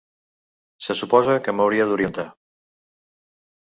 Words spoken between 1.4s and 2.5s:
que m'hauria d'orientar.